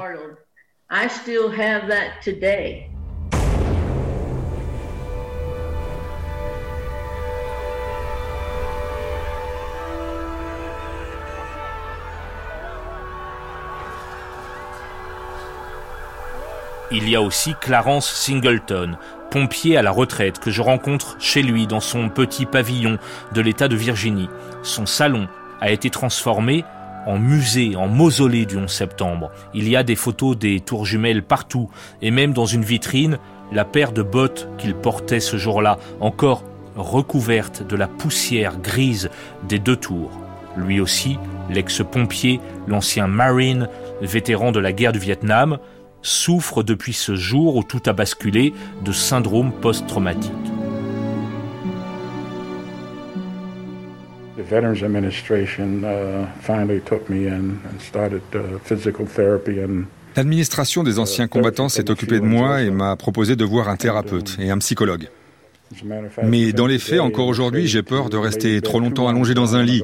Il 16.91 17.07
y 17.07 17.17
a 17.17 17.21
aussi 17.21 17.55
Clarence 17.61 18.11
Singleton, 18.11 18.97
pompier 19.31 19.77
à 19.77 19.83
la 19.83 19.91
retraite 19.91 20.39
que 20.39 20.51
je 20.51 20.63
rencontre 20.63 21.17
chez 21.21 21.43
lui 21.43 21.67
dans 21.67 21.81
son 21.81 22.09
petit 22.09 22.47
pavillon 22.47 22.97
de 23.35 23.41
l'État 23.43 23.69
de 23.69 23.77
Virginie. 23.77 24.31
Son 24.63 24.87
salon 24.87 25.29
a 25.61 25.71
été 25.71 25.91
transformé 25.91 26.65
en 27.07 27.19
musée, 27.19 27.77
en 27.77 27.89
mausolée 27.89 28.47
du 28.47 28.57
11 28.57 28.71
septembre. 28.71 29.31
Il 29.53 29.69
y 29.69 29.77
a 29.77 29.83
des 29.83 29.97
photos 29.97 30.39
des 30.39 30.61
tours 30.61 30.87
jumelles 30.87 31.23
partout, 31.23 31.69
et 32.01 32.11
même 32.11 32.33
dans 32.33 32.47
une 32.47 32.65
vitrine, 32.65 33.19
la 33.53 33.67
paire 33.67 33.93
de 33.93 34.03
bottes 34.03 34.49
qu'il 34.57 34.75
portait 34.75 35.21
ce 35.21 35.37
jour-là, 35.37 35.77
encore 36.01 36.43
recouverte 36.75 37.67
de 37.67 37.77
la 37.77 37.87
poussière 37.87 38.59
grise 38.59 39.11
des 39.47 39.59
deux 39.59 39.77
tours. 39.77 40.11
Lui 40.57 40.81
aussi, 40.81 41.19
l'ex-pompier, 41.51 42.41
l'ancien 42.67 43.09
Marine, 43.09 43.69
vétéran 44.01 44.53
de 44.53 44.61
la 44.61 44.73
guerre 44.73 44.93
du 44.93 44.99
Vietnam, 44.99 45.59
souffre 46.03 46.63
depuis 46.63 46.93
ce 46.93 47.15
jour 47.17 47.57
où 47.57 47.63
tout 47.63 47.83
a 47.87 47.93
basculé 47.93 48.53
de 48.85 48.93
syndrome 48.93 49.53
post-traumatique. 49.53 50.33
L'administration 60.17 60.83
des 60.83 60.99
anciens 60.99 61.29
combattants 61.29 61.69
s'est 61.69 61.91
occupée 61.91 62.21
de 62.21 62.25
moi 62.25 62.63
et 62.63 62.71
m'a 62.71 62.97
proposé 62.97 63.37
de 63.37 63.45
voir 63.45 63.69
un 63.69 63.77
thérapeute 63.77 64.37
et 64.39 64.51
un 64.51 64.59
psychologue. 64.59 65.09
Mais 66.23 66.53
dans 66.53 66.67
les 66.67 66.79
faits, 66.79 67.01
encore 67.01 67.27
aujourd'hui, 67.27 67.67
j'ai 67.67 67.83
peur 67.83 68.09
de 68.09 68.17
rester 68.17 68.61
trop 68.63 68.81
longtemps 68.81 69.09
allongé 69.09 69.35
dans 69.35 69.55
un 69.55 69.63
lit. 69.63 69.83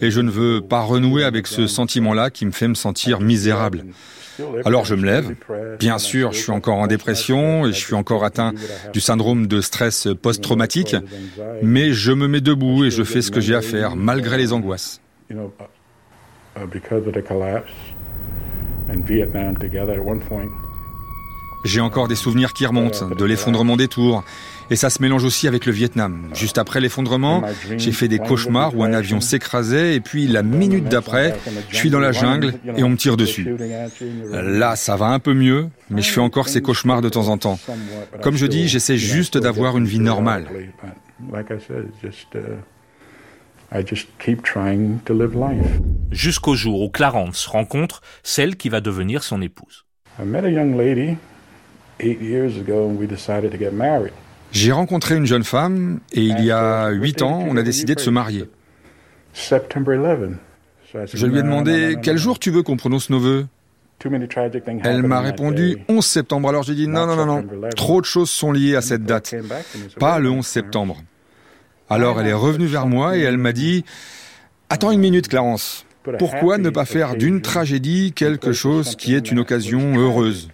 Et 0.00 0.10
je 0.10 0.20
ne 0.20 0.30
veux 0.30 0.60
pas 0.60 0.82
renouer 0.82 1.24
avec 1.24 1.46
ce 1.46 1.66
sentiment-là 1.66 2.30
qui 2.30 2.44
me 2.44 2.50
fait 2.50 2.68
me 2.68 2.74
sentir 2.74 3.20
misérable. 3.20 3.84
Alors 4.64 4.84
je 4.84 4.94
me 4.94 5.04
lève. 5.04 5.34
Bien 5.78 5.98
sûr, 5.98 6.32
je 6.32 6.38
suis 6.38 6.52
encore 6.52 6.78
en 6.78 6.86
dépression 6.86 7.66
et 7.66 7.72
je 7.72 7.78
suis 7.78 7.94
encore 7.94 8.24
atteint 8.24 8.52
du 8.92 9.00
syndrome 9.00 9.46
de 9.46 9.60
stress 9.60 10.08
post-traumatique, 10.20 10.96
mais 11.62 11.92
je 11.92 12.12
me 12.12 12.28
mets 12.28 12.40
debout 12.40 12.84
et 12.84 12.90
je 12.90 13.02
fais 13.02 13.22
ce 13.22 13.30
que 13.30 13.40
j'ai 13.40 13.54
à 13.54 13.62
faire 13.62 13.96
malgré 13.96 14.36
les 14.36 14.52
angoisses. 14.52 15.00
J'ai 21.64 21.80
encore 21.80 22.08
des 22.08 22.14
souvenirs 22.14 22.52
qui 22.52 22.64
remontent 22.64 23.08
de 23.08 23.24
l'effondrement 23.24 23.76
des 23.76 23.88
tours 23.88 24.22
et 24.70 24.76
ça 24.76 24.90
se 24.90 25.00
mélange 25.00 25.24
aussi 25.24 25.48
avec 25.48 25.66
le 25.66 25.72
Vietnam. 25.72 26.28
Juste 26.34 26.58
après 26.58 26.80
l'effondrement, 26.80 27.42
j'ai 27.76 27.92
fait 27.92 28.08
des 28.08 28.18
cauchemars 28.18 28.76
où 28.76 28.82
un 28.82 28.92
avion 28.92 29.20
s'écrasait 29.20 29.94
et 29.94 30.00
puis 30.00 30.26
la 30.26 30.42
minute 30.42 30.84
d'après, 30.84 31.36
je 31.70 31.76
suis 31.76 31.90
dans 31.90 32.00
la 32.00 32.12
jungle 32.12 32.54
et 32.76 32.82
on 32.82 32.88
me 32.88 32.96
tire 32.96 33.16
dessus. 33.16 33.56
Là, 34.32 34.76
ça 34.76 34.96
va 34.96 35.06
un 35.06 35.18
peu 35.18 35.34
mieux, 35.34 35.68
mais 35.90 36.02
je 36.02 36.10
fais 36.10 36.20
encore 36.20 36.48
ces 36.48 36.62
cauchemars 36.62 37.02
de 37.02 37.08
temps 37.08 37.28
en 37.28 37.38
temps. 37.38 37.58
Comme 38.22 38.36
je 38.36 38.46
dis, 38.46 38.68
j'essaie 38.68 38.96
juste 38.96 39.38
d'avoir 39.38 39.78
une 39.78 39.86
vie 39.86 40.00
normale. 40.00 40.46
Jusqu'au 46.10 46.54
jour 46.54 46.82
où 46.82 46.88
Clarence 46.88 47.46
rencontre 47.46 48.00
celle 48.22 48.56
qui 48.56 48.68
va 48.68 48.80
devenir 48.80 49.22
son 49.22 49.42
épouse. 49.42 49.84
J'ai 54.56 54.72
rencontré 54.72 55.16
une 55.16 55.26
jeune 55.26 55.44
femme 55.44 56.00
et 56.12 56.22
il 56.22 56.42
y 56.42 56.50
a 56.50 56.88
huit 56.88 57.20
ans, 57.20 57.44
on 57.46 57.58
a 57.58 57.62
décidé 57.62 57.94
de 57.94 58.00
se 58.00 58.08
marier. 58.08 58.48
Je 61.12 61.26
lui 61.26 61.38
ai 61.38 61.42
demandé 61.42 61.98
quel 62.02 62.16
jour 62.16 62.38
tu 62.38 62.50
veux 62.50 62.62
qu'on 62.62 62.78
prononce 62.78 63.10
nos 63.10 63.18
voeux. 63.18 63.46
Elle 64.82 65.02
m'a 65.02 65.20
répondu 65.20 65.76
11 65.90 66.04
septembre. 66.04 66.48
Alors 66.48 66.62
j'ai 66.62 66.74
dit 66.74 66.88
non, 66.88 67.06
non, 67.06 67.16
non, 67.16 67.26
non. 67.26 67.68
Trop 67.76 68.00
de 68.00 68.06
choses 68.06 68.30
sont 68.30 68.50
liées 68.50 68.76
à 68.76 68.80
cette 68.80 69.04
date. 69.04 69.34
Pas 70.00 70.18
le 70.18 70.30
11 70.30 70.46
septembre. 70.46 71.02
Alors 71.90 72.18
elle 72.18 72.28
est 72.28 72.32
revenue 72.32 72.66
vers 72.66 72.86
moi 72.86 73.18
et 73.18 73.20
elle 73.20 73.36
m'a 73.36 73.52
dit 73.52 73.84
Attends 74.70 74.90
une 74.90 75.00
minute, 75.00 75.28
Clarence. 75.28 75.84
Pourquoi 76.18 76.56
ne 76.56 76.70
pas 76.70 76.86
faire 76.86 77.14
d'une 77.14 77.42
tragédie 77.42 78.12
quelque 78.14 78.52
chose 78.52 78.96
qui 78.96 79.14
est 79.14 79.30
une 79.30 79.38
occasion 79.38 79.98
heureuse? 79.98 80.48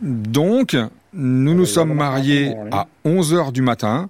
Donc, 0.00 0.76
nous 1.12 1.54
nous 1.54 1.66
sommes 1.66 1.94
mariés 1.94 2.54
à 2.70 2.86
11 3.04 3.34
heures 3.34 3.52
du 3.52 3.62
matin, 3.62 4.08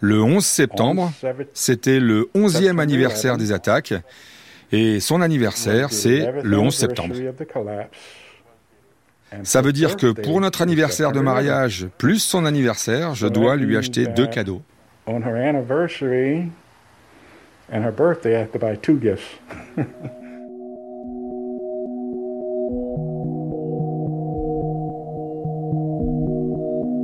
le 0.00 0.20
11 0.22 0.44
septembre. 0.44 1.12
C'était 1.54 2.00
le 2.00 2.28
11e 2.34 2.78
anniversaire 2.78 3.36
des 3.36 3.52
attaques. 3.52 3.94
Et 4.72 5.00
son 5.00 5.20
anniversaire, 5.20 5.92
c'est 5.92 6.32
le 6.42 6.58
11 6.58 6.74
septembre. 6.74 7.14
Ça 9.44 9.62
veut 9.62 9.72
dire 9.72 9.96
que 9.96 10.12
pour 10.12 10.40
notre 10.40 10.62
anniversaire 10.62 11.12
de 11.12 11.20
mariage 11.20 11.86
plus 11.98 12.18
son 12.18 12.44
anniversaire, 12.44 13.14
je 13.14 13.26
dois 13.26 13.56
lui 13.56 13.76
acheter 13.76 14.06
deux 14.06 14.26
cadeaux. 14.26 14.62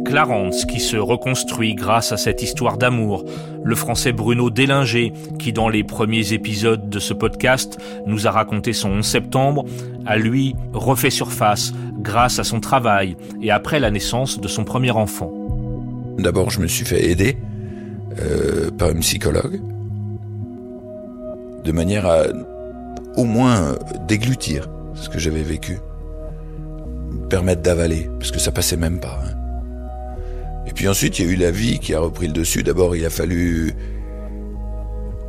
Clarence 0.09 0.65
qui 0.65 0.81
se 0.81 0.97
reconstruit 0.97 1.75
grâce 1.75 2.13
à 2.13 2.17
cette 2.17 2.43
histoire 2.43 2.79
d'amour, 2.79 3.27
le 3.63 3.75
français 3.75 4.13
Bruno 4.13 4.49
Délinger 4.49 5.13
qui 5.39 5.53
dans 5.53 5.69
les 5.69 5.85
premiers 5.85 6.33
épisodes 6.33 6.89
de 6.89 6.99
ce 6.99 7.13
podcast 7.13 7.79
nous 8.07 8.27
a 8.27 8.31
raconté 8.31 8.73
son 8.73 8.89
11 8.89 9.05
septembre, 9.05 9.67
a 10.07 10.17
lui 10.17 10.57
refait 10.73 11.11
surface 11.11 11.75
grâce 11.99 12.39
à 12.39 12.45
son 12.45 12.61
travail 12.61 13.19
et 13.43 13.51
après 13.51 13.81
la 13.81 13.91
naissance 13.91 14.41
de 14.41 14.49
son 14.49 14.65
premier 14.65 14.93
enfant. 14.93 15.31
D'abord 16.17 16.49
je 16.49 16.61
me 16.61 16.69
suis 16.69 16.87
fait 16.87 17.11
aider 17.11 17.37
euh, 18.19 18.71
par 18.71 18.89
une 18.89 19.01
psychologue 19.01 19.61
de 21.65 21.73
manière 21.73 22.07
à 22.07 22.23
au 23.17 23.25
moins 23.25 23.75
déglutir 24.07 24.71
ce 24.95 25.11
que 25.11 25.19
j'avais 25.19 25.43
vécu, 25.43 25.81
permettre 27.29 27.61
d'avaler, 27.61 28.09
parce 28.19 28.31
que 28.31 28.39
ça 28.39 28.53
passait 28.53 28.79
même 28.79 29.01
pas. 29.01 29.21
Hein. 29.23 29.38
Et 30.69 30.73
puis 30.73 30.87
ensuite, 30.87 31.19
il 31.19 31.27
y 31.27 31.29
a 31.29 31.33
eu 31.33 31.37
la 31.37 31.51
vie 31.51 31.79
qui 31.79 31.95
a 31.95 32.01
repris 32.01 32.27
le 32.27 32.35
dessus. 32.35 32.63
D'abord, 32.63 32.95
il 32.95 33.05
a 33.05 33.11
fallu... 33.11 33.73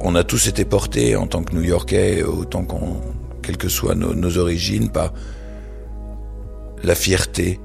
On 0.02 0.16
a 0.16 0.24
tous 0.26 0.48
été 0.48 0.66
portés 0.66 1.16
en 1.16 1.28
tant 1.28 1.44
que 1.44 1.56
New-Yorkais, 1.56 2.24
autant 2.24 2.64
qu'on, 2.64 2.98
quelles 3.42 3.58
que 3.58 3.70
soient 3.70 3.96
nos, 3.96 4.38
origines, 4.38 4.90
par 4.90 5.14
la 6.84 6.94
fierté, 6.94 7.60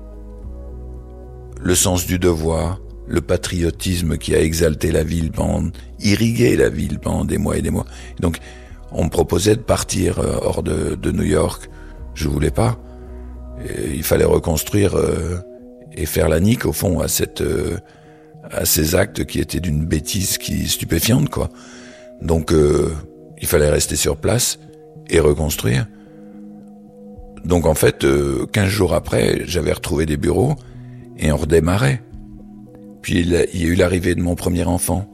le 1.60 1.74
sens 1.74 2.06
du 2.06 2.18
devoir, 2.18 2.80
le 3.06 3.20
patriotisme 3.20 4.18
qui 4.18 4.34
a 4.34 4.40
exalté 4.40 4.92
la 4.92 5.02
ville 5.02 5.30
pendant, 5.32 5.70
irrigué 6.00 6.56
la 6.56 6.68
ville 6.68 7.00
pendant 7.00 7.24
des 7.24 7.38
mois 7.38 7.56
et 7.56 7.62
des 7.62 7.70
mois. 7.70 7.86
Donc, 8.20 8.38
on 8.92 9.04
me 9.04 9.10
proposait 9.10 9.56
de 9.56 9.62
partir 9.62 10.20
euh, 10.20 10.38
hors 10.42 10.62
de, 10.62 11.10
New 11.10 11.24
York. 11.24 11.68
Je 12.14 12.28
voulais 12.28 12.52
pas. 12.52 12.78
il 13.92 14.04
fallait 14.04 14.24
reconstruire 14.24 14.96
euh, 14.96 15.38
et 15.94 16.06
faire 16.06 16.28
la 16.28 16.40
nique 16.40 16.66
au 16.66 16.72
fond 16.72 17.00
à 17.00 17.08
cette 17.08 17.40
euh, 17.40 17.78
à 18.50 18.64
ces 18.64 18.94
actes 18.94 19.24
qui 19.24 19.40
étaient 19.40 19.60
d'une 19.60 19.84
bêtise 19.84 20.38
qui 20.38 20.68
stupéfiante 20.68 21.30
quoi. 21.30 21.50
Donc 22.20 22.52
euh, 22.52 22.92
il 23.40 23.46
fallait 23.46 23.70
rester 23.70 23.96
sur 23.96 24.16
place 24.16 24.58
et 25.08 25.20
reconstruire. 25.20 25.86
Donc 27.44 27.66
en 27.66 27.74
fait, 27.74 28.04
euh, 28.04 28.46
15 28.46 28.68
jours 28.68 28.94
après, 28.94 29.42
j'avais 29.46 29.72
retrouvé 29.72 30.06
des 30.06 30.16
bureaux 30.16 30.56
et 31.18 31.30
on 31.30 31.36
redémarrait. 31.36 32.02
Puis 33.02 33.20
il, 33.20 33.30
y 33.30 33.64
a 33.64 33.66
eu 33.66 33.74
l'arrivée 33.74 34.14
de 34.14 34.22
mon 34.22 34.34
premier 34.34 34.64
enfant. 34.64 35.06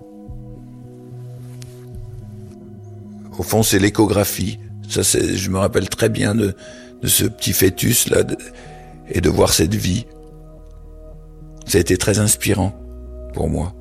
Au 3.36 3.42
fond, 3.42 3.62
c'est 3.62 3.80
l'échographie. 3.80 4.60
Ça, 4.88 5.02
c'est, 5.02 5.36
je 5.36 5.50
me 5.50 5.58
rappelle 5.58 5.88
très 5.88 6.08
bien 6.08 6.34
de, 6.34 6.54
ce 7.02 7.24
petit 7.24 7.52
fœtus 7.52 8.08
là 8.08 8.22
et 9.08 9.20
de 9.20 9.28
voir 9.28 9.52
cette 9.52 9.74
vie. 9.74 10.06
Ça 11.70 11.78
a 11.78 11.82
été 11.82 11.96
très 11.96 12.18
inspirant 12.18 12.72
pour 13.32 13.48
moi. 13.48 13.72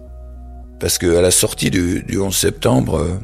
Parce 0.80 1.00
que 1.00 1.18
à 1.18 1.22
la 1.22 1.32
sortie 1.32 1.72
du, 1.72 2.06
11 2.20 2.38
septembre, 2.38 3.00
euh, 3.00 3.18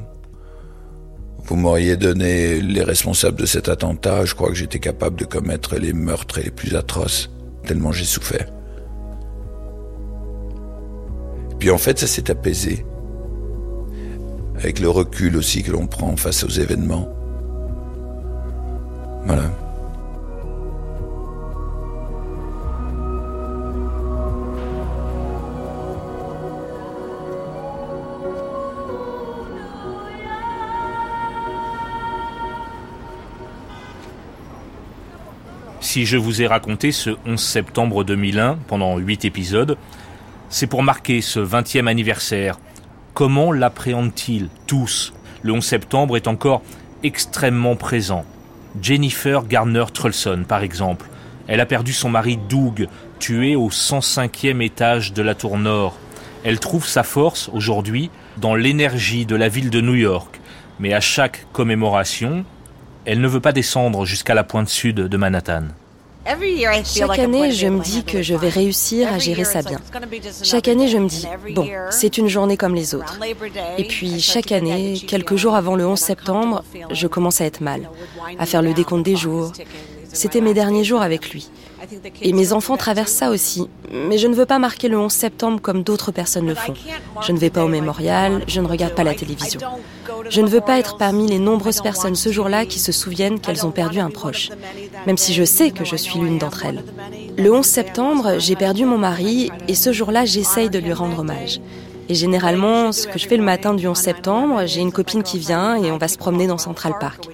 vous 1.44 1.56
m'auriez 1.56 1.98
donné 1.98 2.60
les 2.62 2.82
responsables 2.82 3.38
de 3.38 3.46
cet 3.46 3.70
attentat, 3.70 4.26
je 4.26 4.34
crois 4.34 4.50
que 4.50 4.56
j'étais 4.56 4.80
capable 4.80 5.18
de 5.20 5.26
commettre 5.26 5.76
les 5.76 5.94
meurtres 5.94 6.40
les 6.40 6.50
plus 6.50 6.76
atroces, 6.76 7.30
tellement 7.68 7.92
j'ai 7.92 8.06
souffert. 8.06 8.52
Puis 11.60 11.70
en 11.70 11.78
fait, 11.78 12.00
ça 12.00 12.08
s'est 12.08 12.32
apaisé. 12.32 12.88
Avec 14.58 14.80
le 14.80 14.90
recul 14.90 15.38
aussi 15.38 15.62
que 15.62 15.74
l'on 15.74 15.86
prend 15.86 16.16
face 16.16 16.44
aux 16.44 16.50
événements. 16.50 17.08
Voilà. 19.28 19.52
Si 35.96 36.06
je 36.06 36.18
vous 36.18 36.42
ai 36.42 36.48
raconté 36.48 36.92
ce 36.92 37.12
11 37.26 37.40
septembre 37.40 38.04
2001 38.04 38.58
pendant 38.68 38.98
8 38.98 39.24
épisodes, 39.24 39.78
c'est 40.50 40.68
pour 40.68 40.84
marquer 40.84 41.22
ce 41.22 41.40
20e 41.40 41.88
anniversaire. 41.88 42.60
Comment 43.14 43.54
l'appréhendent-ils 43.54 44.50
tous? 44.68 45.14
Le 45.42 45.54
11 45.54 45.64
septembre 45.64 46.18
est 46.18 46.28
encore 46.28 46.64
extrêmement 47.02 47.78
présent. 47.78 48.26
Jennifer 48.82 49.46
Garner 49.46 49.86
Trulson, 49.94 50.44
par 50.46 50.64
exemple. 50.64 51.08
Elle 51.48 51.62
a 51.62 51.66
perdu 51.66 51.94
son 51.94 52.10
mari 52.10 52.38
Doug, 52.50 52.90
tué 53.20 53.56
au 53.56 53.70
105e 53.70 54.62
étage 54.62 55.14
de 55.14 55.22
la 55.22 55.34
tour 55.34 55.58
nord. 55.58 55.98
Elle 56.44 56.60
trouve 56.60 56.86
sa 56.86 57.04
force 57.04 57.50
aujourd'hui 57.54 58.12
dans 58.36 58.56
l'énergie 58.56 59.26
de 59.26 59.38
la 59.38 59.48
ville 59.48 59.70
de 59.70 59.80
New 59.80 59.96
York. 59.96 60.42
Mais 60.78 60.94
à 60.94 61.00
chaque 61.00 61.48
commémoration, 61.54 62.44
elle 63.06 63.22
ne 63.22 63.30
veut 63.30 63.40
pas 63.40 63.54
descendre 63.54 64.06
jusqu'à 64.06 64.34
la 64.34 64.44
pointe 64.44 64.68
sud 64.68 64.98
de 64.98 65.16
Manhattan. 65.16 65.68
Chaque 66.84 67.20
année, 67.20 67.52
je 67.52 67.68
me 67.68 67.82
dis 67.82 68.04
que 68.04 68.22
je 68.22 68.34
vais 68.34 68.50
réussir 68.50 69.12
à 69.14 69.20
gérer 69.20 69.44
ça 69.44 69.62
bien. 69.62 69.80
Chaque 70.44 70.68
année, 70.68 70.88
je 70.88 70.98
me 70.98 71.08
dis, 71.08 71.28
bon, 71.54 71.68
c'est 71.92 72.18
une 72.18 72.28
journée 72.28 72.58
comme 72.58 72.74
les 72.74 72.96
autres. 72.96 73.20
Et 73.78 73.84
puis, 73.84 74.20
chaque 74.20 74.52
année, 74.52 75.00
quelques 75.08 75.36
jours 75.36 75.56
avant 75.56 75.76
le 75.76 75.86
11 75.86 76.00
septembre, 76.00 76.64
je 76.92 77.08
commence 77.08 77.42
à 77.42 77.46
être 77.46 77.62
mal, 77.62 77.90
à 78.40 78.46
faire 78.46 78.62
le 78.62 78.74
décompte 78.74 79.06
des 79.06 79.16
jours. 79.16 79.52
C'était 80.12 80.42
mes 80.42 80.54
derniers 80.54 80.84
jours 80.84 81.02
avec 81.02 81.30
lui. 81.32 81.50
Et 82.22 82.34
mes 82.34 82.54
enfants 82.54 82.78
traversent 82.78 83.12
ça 83.12 83.30
aussi. 83.30 83.68
Mais 83.92 84.18
je 84.18 84.28
ne 84.28 84.36
veux 84.36 84.46
pas 84.46 84.60
marquer 84.60 84.88
le 84.88 84.98
11 84.98 85.12
septembre 85.12 85.62
comme 85.62 85.84
d'autres 85.84 86.12
personnes 86.12 86.48
le 86.48 86.56
font. 86.56 86.74
Je 87.22 87.32
ne 87.32 87.38
vais 87.38 87.50
pas 87.50 87.64
au 87.64 87.68
mémorial, 87.68 88.44
je 88.48 88.62
ne 88.62 88.68
regarde 88.68 88.94
pas 88.94 89.04
la 89.04 89.14
télévision. 89.14 89.60
Je 90.30 90.42
ne 90.42 90.48
veux 90.48 90.62
pas 90.62 90.80
être 90.80 90.98
parmi 90.98 91.28
les 91.28 91.40
nombreuses 91.40 91.82
personnes 91.82 92.16
ce 92.16 92.32
jour-là 92.32 92.66
qui 92.66 92.80
se 92.80 92.92
souviennent 92.92 93.40
qu'elles 93.40 93.66
ont 93.66 93.72
perdu 93.72 94.00
un 94.00 94.10
proche, 94.10 94.50
même 95.06 95.18
si 95.18 95.34
je 95.34 95.44
sais 95.44 95.72
que 95.72 95.86
je 95.86 95.96
suis 95.96 96.20
l'une 96.20 96.38
d'entre 96.38 96.66
elles. 96.66 96.84
Le 97.38 97.54
11 97.54 97.66
septembre, 97.66 98.36
j'ai 98.40 98.56
perdu 98.56 98.86
mon 98.86 98.98
mari 98.98 99.52
et 99.68 99.76
ce 99.76 99.92
jour-là, 99.92 100.26
j'essaye 100.26 100.70
de 100.70 100.80
lui 100.80 100.94
rendre 100.94 101.20
hommage. 101.20 101.60
Et 102.08 102.16
généralement, 102.16 102.92
ce 102.92 103.08
que 103.08 103.18
je 103.18 103.28
fais 103.28 103.38
le 103.38 103.44
matin 103.44 103.74
du 103.74 103.88
11 103.88 103.98
septembre, 103.98 104.66
j'ai 104.66 104.82
une 104.82 104.92
copine 104.92 105.24
qui 105.24 105.40
vient 105.40 105.76
et 105.76 105.92
on 105.92 105.98
va 105.98 106.08
se 106.08 106.18
promener 106.18 106.48
dans 106.48 106.60
Central 106.60 106.94
Park. 107.00 107.28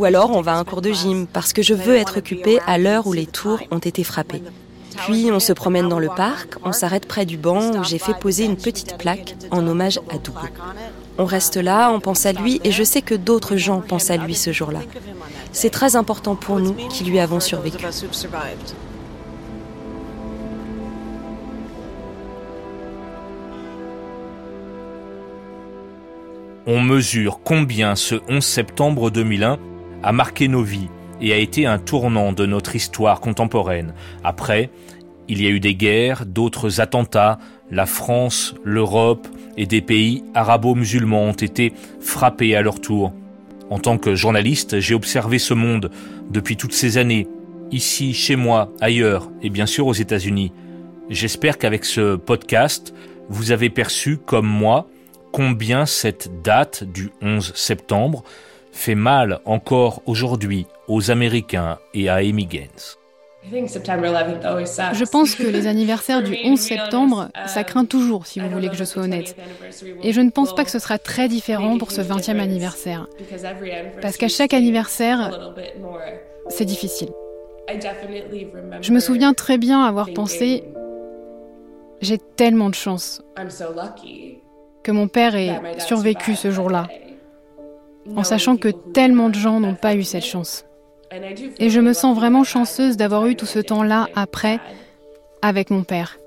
Ou 0.00 0.06
alors 0.06 0.30
on 0.30 0.40
va 0.40 0.54
à 0.54 0.56
un 0.56 0.64
cours 0.64 0.80
de 0.80 0.92
gym 0.92 1.26
parce 1.26 1.52
que 1.52 1.60
je 1.60 1.74
veux 1.74 1.94
être 1.94 2.20
occupée 2.20 2.58
à 2.66 2.78
l'heure 2.78 3.06
où 3.06 3.12
les 3.12 3.26
tours 3.26 3.60
ont 3.70 3.80
été 3.80 4.02
frappées. 4.02 4.42
Puis 4.96 5.30
on 5.30 5.40
se 5.40 5.52
promène 5.52 5.90
dans 5.90 5.98
le 5.98 6.08
parc, 6.08 6.54
on 6.64 6.72
s'arrête 6.72 7.06
près 7.06 7.26
du 7.26 7.36
banc 7.36 7.72
où 7.78 7.84
j'ai 7.84 7.98
fait 7.98 8.18
poser 8.18 8.46
une 8.46 8.56
petite 8.56 8.96
plaque 8.96 9.36
en 9.50 9.66
hommage 9.66 10.00
à 10.08 10.16
Doug. 10.16 10.36
On 11.18 11.26
reste 11.26 11.58
là, 11.58 11.92
on 11.92 12.00
pense 12.00 12.24
à 12.24 12.32
lui 12.32 12.62
et 12.64 12.72
je 12.72 12.82
sais 12.82 13.02
que 13.02 13.14
d'autres 13.14 13.56
gens 13.56 13.82
pensent 13.82 14.10
à 14.10 14.16
lui 14.16 14.34
ce 14.34 14.52
jour-là. 14.52 14.80
C'est 15.52 15.68
très 15.68 15.96
important 15.96 16.34
pour 16.34 16.60
nous 16.60 16.72
qui 16.88 17.04
lui 17.04 17.18
avons 17.18 17.38
survécu. 17.38 17.84
On 26.66 26.80
mesure 26.80 27.40
combien 27.44 27.96
ce 27.96 28.14
11 28.30 28.42
septembre 28.42 29.10
2001 29.10 29.58
a 30.02 30.12
marqué 30.12 30.48
nos 30.48 30.62
vies 30.62 30.88
et 31.20 31.32
a 31.32 31.36
été 31.36 31.66
un 31.66 31.78
tournant 31.78 32.32
de 32.32 32.46
notre 32.46 32.76
histoire 32.76 33.20
contemporaine. 33.20 33.94
Après, 34.24 34.70
il 35.28 35.42
y 35.42 35.46
a 35.46 35.50
eu 35.50 35.60
des 35.60 35.74
guerres, 35.74 36.26
d'autres 36.26 36.80
attentats, 36.80 37.38
la 37.70 37.86
France, 37.86 38.54
l'Europe 38.64 39.28
et 39.56 39.66
des 39.66 39.80
pays 39.80 40.24
arabo-musulmans 40.34 41.24
ont 41.24 41.32
été 41.32 41.72
frappés 42.00 42.56
à 42.56 42.62
leur 42.62 42.80
tour. 42.80 43.12
En 43.68 43.78
tant 43.78 43.98
que 43.98 44.16
journaliste, 44.16 44.80
j'ai 44.80 44.94
observé 44.94 45.38
ce 45.38 45.54
monde 45.54 45.90
depuis 46.30 46.56
toutes 46.56 46.72
ces 46.72 46.98
années, 46.98 47.28
ici, 47.70 48.14
chez 48.14 48.34
moi, 48.34 48.72
ailleurs 48.80 49.30
et 49.42 49.50
bien 49.50 49.66
sûr 49.66 49.86
aux 49.86 49.92
États-Unis. 49.92 50.52
J'espère 51.08 51.58
qu'avec 51.58 51.84
ce 51.84 52.16
podcast, 52.16 52.92
vous 53.28 53.52
avez 53.52 53.70
perçu, 53.70 54.16
comme 54.16 54.46
moi, 54.46 54.88
combien 55.32 55.86
cette 55.86 56.42
date 56.42 56.82
du 56.82 57.10
11 57.22 57.52
septembre 57.54 58.24
fait 58.72 58.94
mal 58.94 59.40
encore 59.44 60.02
aujourd'hui 60.06 60.66
aux 60.88 61.10
Américains 61.10 61.78
et 61.94 62.08
à 62.08 62.16
Amy 62.16 62.46
Gaines. 62.46 62.68
Je 63.42 65.10
pense 65.10 65.34
que 65.34 65.44
les 65.44 65.66
anniversaires 65.66 66.22
du 66.22 66.36
11 66.44 66.58
septembre, 66.58 67.28
ça 67.46 67.64
craint 67.64 67.86
toujours, 67.86 68.26
si 68.26 68.38
vous 68.38 68.48
voulez 68.50 68.68
que 68.68 68.76
je 68.76 68.84
sois 68.84 69.02
honnête. 69.02 69.34
Et 70.02 70.12
je 70.12 70.20
ne 70.20 70.30
pense 70.30 70.54
pas 70.54 70.64
que 70.64 70.70
ce 70.70 70.78
sera 70.78 70.98
très 70.98 71.28
différent 71.28 71.78
pour 71.78 71.90
ce 71.90 72.02
20e 72.02 72.38
anniversaire. 72.38 73.06
Parce 74.02 74.16
qu'à 74.18 74.28
chaque 74.28 74.52
anniversaire, 74.52 75.52
c'est 76.48 76.66
difficile. 76.66 77.08
Je 78.82 78.92
me 78.92 79.00
souviens 79.00 79.32
très 79.32 79.58
bien 79.58 79.82
avoir 79.84 80.12
pensé, 80.12 80.64
j'ai 82.00 82.18
tellement 82.18 82.68
de 82.68 82.74
chance 82.74 83.22
que 84.82 84.92
mon 84.92 85.08
père 85.08 85.34
ait 85.34 85.60
survécu 85.78 86.34
ce 86.34 86.50
jour-là, 86.50 86.88
en 88.16 88.24
sachant 88.24 88.56
que 88.56 88.68
tellement 88.68 89.28
de 89.28 89.34
gens 89.34 89.60
n'ont 89.60 89.74
pas 89.74 89.94
eu 89.94 90.04
cette 90.04 90.24
chance. 90.24 90.64
Et 91.58 91.70
je 91.70 91.80
me 91.80 91.92
sens 91.92 92.16
vraiment 92.16 92.44
chanceuse 92.44 92.96
d'avoir 92.96 93.26
eu 93.26 93.36
tout 93.36 93.46
ce 93.46 93.58
temps-là 93.58 94.08
après 94.14 94.60
avec 95.42 95.70
mon 95.70 95.82
père. 95.82 96.18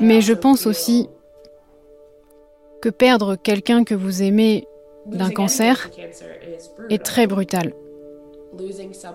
Mais 0.00 0.20
je 0.20 0.32
pense 0.32 0.66
aussi 0.66 1.08
que 2.80 2.88
perdre 2.88 3.36
quelqu'un 3.36 3.84
que 3.84 3.94
vous 3.94 4.22
aimez 4.22 4.66
d'un 5.06 5.30
cancer 5.30 5.90
est 6.88 7.02
très 7.02 7.26
brutal. 7.26 7.74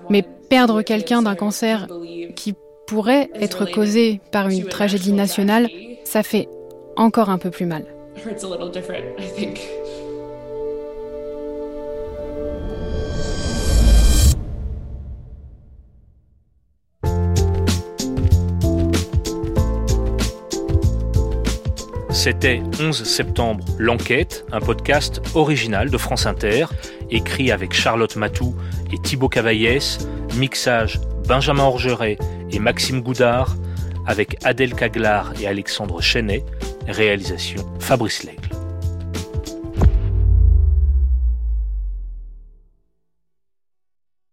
Mais 0.10 0.24
perdre 0.50 0.82
quelqu'un 0.82 1.24
d'un 1.24 1.36
cancer 1.36 1.88
qui 2.36 2.54
pourrait 2.88 3.30
être 3.34 3.66
causé 3.66 4.22
par 4.32 4.50
une 4.50 4.66
tragédie 4.66 5.14
nationale, 5.14 5.70
ça 6.04 6.22
fait 6.22 6.48
encore 6.96 7.30
un 7.30 7.38
peu 7.38 7.50
plus 7.50 7.66
mal. 7.66 7.86
C'était 22.26 22.64
11 22.80 23.04
septembre, 23.04 23.64
L'Enquête, 23.78 24.48
un 24.52 24.60
podcast 24.60 25.22
original 25.36 25.92
de 25.92 25.98
France 26.00 26.26
Inter, 26.26 26.66
écrit 27.12 27.52
avec 27.52 27.72
Charlotte 27.72 28.16
Matou 28.16 28.56
et 28.92 28.98
Thibaut 28.98 29.30
Cavaillès, 29.30 30.00
mixage 30.34 31.00
Benjamin 31.28 31.66
Orgeret 31.66 32.18
et 32.50 32.58
Maxime 32.58 33.02
Goudard, 33.02 33.56
avec 34.08 34.44
Adèle 34.44 34.74
Caglar 34.74 35.40
et 35.40 35.46
Alexandre 35.46 36.02
Chenet, 36.02 36.44
réalisation 36.88 37.64
Fabrice. 37.80 38.26